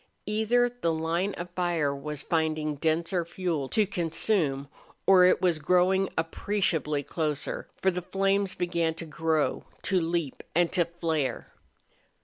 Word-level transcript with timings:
Either 0.25 0.67
the 0.67 0.91
line 0.91 1.31
of 1.35 1.51
fire 1.51 1.95
was 1.95 2.23
finding 2.23 2.73
denser 2.73 3.23
fuel 3.23 3.69
to 3.69 3.85
consume 3.85 4.67
or 5.05 5.25
it 5.25 5.41
was 5.43 5.59
growing 5.59 6.09
appreciably 6.17 7.03
closer, 7.03 7.67
for 7.83 7.91
the 7.91 8.01
flames 8.01 8.55
began 8.55 8.95
to 8.95 9.05
grow, 9.05 9.63
to 9.83 10.01
leap, 10.01 10.41
and 10.55 10.71
to 10.71 10.85
flare. 10.85 11.53